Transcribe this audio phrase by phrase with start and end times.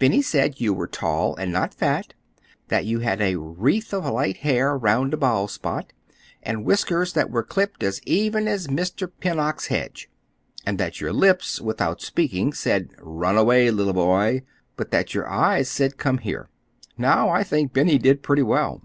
[0.00, 2.12] "Benny said you were tall and not fat;
[2.66, 5.92] that you had a wreath of light hair 'round a bald spot,
[6.42, 9.08] and whiskers that were clipped as even as Mr.
[9.20, 10.10] Pennock's hedge;
[10.66, 14.42] and that your lips, without speaking, said, 'Run away, little boy,'
[14.74, 16.48] but that your eyes said, 'Come here.'
[16.96, 18.82] Now I think Benny did pretty well."